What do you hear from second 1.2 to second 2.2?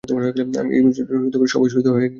দলের সবাই শহীদ হয়ে গিয়েছিল।